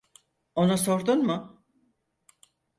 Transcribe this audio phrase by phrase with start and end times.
[0.55, 1.63] Ona sordun mu?